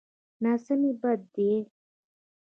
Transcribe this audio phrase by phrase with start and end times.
[0.43, 1.51] ناسمي بد دی.